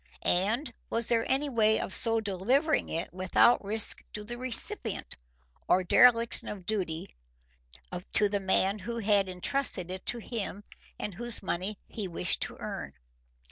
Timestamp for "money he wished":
11.43-12.41